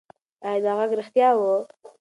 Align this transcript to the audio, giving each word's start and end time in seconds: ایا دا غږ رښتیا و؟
ایا 0.47 0.61
دا 0.65 0.71
غږ 0.77 0.91
رښتیا 0.99 1.29
و؟ 1.37 1.41